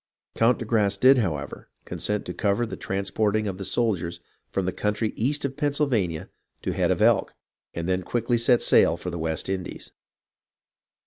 [0.33, 4.71] Count de Grasse did, however, consent to cover the transporting of the soldiers from the
[4.71, 6.27] country east of Pennsylvania
[6.63, 7.35] to the Head of Elk,
[7.75, 9.91] and then quickly set sail for the West Indies.